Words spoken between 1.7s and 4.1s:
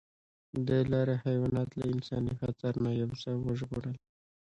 له انساني خطر نه یو څه وژغورل.